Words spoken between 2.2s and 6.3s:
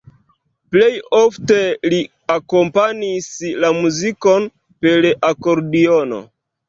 akompanis la muzikon per akordiono.